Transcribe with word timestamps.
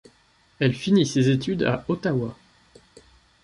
Elle 0.57 0.73
finit 0.73 1.05
ses 1.05 1.29
études 1.29 1.61
à 1.61 1.85
Ottawa. 1.87 2.35